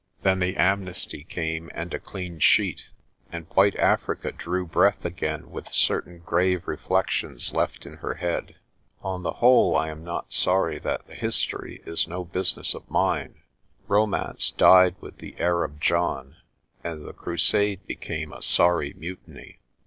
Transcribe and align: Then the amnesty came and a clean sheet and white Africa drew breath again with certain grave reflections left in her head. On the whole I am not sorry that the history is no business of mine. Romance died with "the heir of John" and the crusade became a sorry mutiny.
Then 0.23 0.39
the 0.39 0.57
amnesty 0.57 1.23
came 1.23 1.69
and 1.75 1.93
a 1.93 1.99
clean 1.99 2.39
sheet 2.39 2.89
and 3.31 3.45
white 3.51 3.75
Africa 3.75 4.31
drew 4.31 4.65
breath 4.65 5.05
again 5.05 5.51
with 5.51 5.71
certain 5.71 6.17
grave 6.25 6.67
reflections 6.67 7.53
left 7.53 7.85
in 7.85 7.97
her 7.97 8.15
head. 8.15 8.55
On 9.03 9.21
the 9.21 9.33
whole 9.33 9.75
I 9.75 9.89
am 9.89 10.03
not 10.03 10.33
sorry 10.33 10.79
that 10.79 11.05
the 11.05 11.13
history 11.13 11.83
is 11.85 12.07
no 12.07 12.25
business 12.25 12.73
of 12.73 12.89
mine. 12.89 13.43
Romance 13.87 14.49
died 14.49 14.95
with 15.01 15.19
"the 15.19 15.35
heir 15.37 15.63
of 15.63 15.79
John" 15.79 16.37
and 16.83 17.05
the 17.05 17.13
crusade 17.13 17.85
became 17.85 18.33
a 18.33 18.41
sorry 18.41 18.93
mutiny. 18.97 19.59